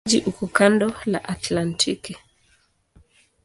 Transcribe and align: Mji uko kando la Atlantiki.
Mji 0.05 0.19
uko 0.29 0.47
kando 0.47 0.93
la 1.05 1.19
Atlantiki. 1.33 2.15